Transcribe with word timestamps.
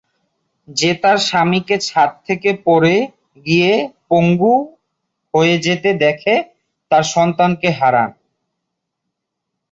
যে 0.67 0.91
তার 1.01 1.17
স্বামীকে 1.27 1.75
ছাদ 1.87 2.09
থেকে 2.27 2.49
পড়ে 2.65 2.95
গিয়ে 3.45 3.71
পঙ্গু 4.09 4.55
হয়ে 5.33 5.55
যেতে 5.57 5.89
দেখে 6.03 6.35
তার 6.91 7.03
সন্তানকে 7.13 7.69
হারান। 7.79 8.09